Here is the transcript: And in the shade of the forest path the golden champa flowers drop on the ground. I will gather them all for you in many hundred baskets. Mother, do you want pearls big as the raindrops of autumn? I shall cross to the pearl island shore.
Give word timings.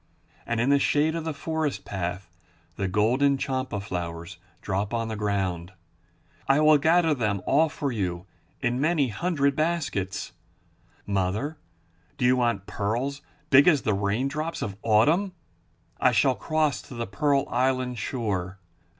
And 0.47 0.59
in 0.59 0.71
the 0.71 0.79
shade 0.79 1.13
of 1.13 1.25
the 1.25 1.31
forest 1.35 1.85
path 1.85 2.27
the 2.75 2.87
golden 2.87 3.37
champa 3.37 3.79
flowers 3.79 4.37
drop 4.59 4.95
on 4.95 5.09
the 5.09 5.15
ground. 5.15 5.73
I 6.47 6.59
will 6.59 6.79
gather 6.79 7.13
them 7.13 7.43
all 7.45 7.69
for 7.69 7.91
you 7.91 8.25
in 8.61 8.81
many 8.81 9.09
hundred 9.09 9.55
baskets. 9.55 10.31
Mother, 11.05 11.59
do 12.17 12.25
you 12.25 12.35
want 12.35 12.65
pearls 12.65 13.21
big 13.51 13.67
as 13.67 13.83
the 13.83 13.93
raindrops 13.93 14.63
of 14.63 14.75
autumn? 14.81 15.33
I 15.99 16.13
shall 16.13 16.33
cross 16.33 16.81
to 16.81 16.95
the 16.95 17.05
pearl 17.05 17.45
island 17.47 17.99
shore. 17.99 18.57